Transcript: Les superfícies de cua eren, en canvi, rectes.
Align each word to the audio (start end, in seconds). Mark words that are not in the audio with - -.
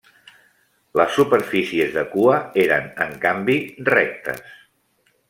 Les 0.99 1.11
superfícies 1.17 1.93
de 1.97 2.05
cua 2.13 2.39
eren, 2.63 2.87
en 3.07 3.13
canvi, 3.27 3.59
rectes. 3.95 4.57